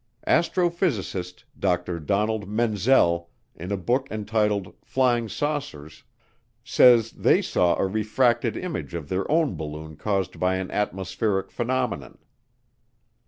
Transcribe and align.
Astrophysicist 0.25 1.43
Dr. 1.59 1.99
Donald 1.99 2.49
Menzel, 2.49 3.29
in 3.53 3.71
a 3.71 3.77
book 3.77 4.07
entitled 4.09 4.73
Flying 4.83 5.29
Saucers, 5.29 6.05
says 6.63 7.11
they 7.11 7.39
saw 7.39 7.77
a 7.77 7.85
refracted 7.85 8.57
image 8.57 8.95
of 8.95 9.09
their 9.09 9.29
own 9.31 9.55
balloon 9.55 9.95
caused 9.95 10.39
by 10.39 10.55
an 10.55 10.71
atmospheric 10.71 11.51
phenomenon. 11.51 12.17